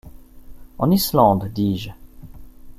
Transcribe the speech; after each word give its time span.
En 0.79 0.89
Islande, 0.93 1.51
dis-je. 1.53 1.91